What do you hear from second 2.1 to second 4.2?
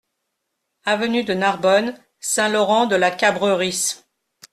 Saint-Laurent-de-la-Cabrerisse